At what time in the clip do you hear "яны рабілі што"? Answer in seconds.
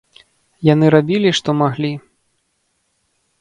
0.67-1.49